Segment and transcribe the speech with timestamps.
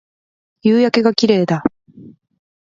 [0.63, 1.63] 夕焼けが綺麗だ